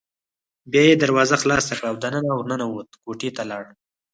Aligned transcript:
بیا 0.71 0.81
یې 0.89 0.95
دروازه 1.03 1.35
خلاصه 1.43 1.71
کړه 1.77 1.87
او 1.91 1.95
دننه 2.03 2.31
ور 2.35 2.45
ننوت، 2.51 2.89
کوټې 3.03 3.29
ته 3.37 3.43
لاړ. 3.51 3.63